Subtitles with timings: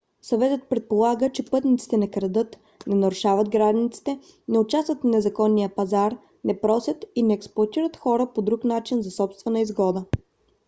[0.21, 2.57] съветът предполага че пътниците не крадат
[2.87, 8.41] не нарушават границите не участват в незаконния пазар не просят и не експлоатират хора по
[8.41, 10.05] друг начин за собствена изгода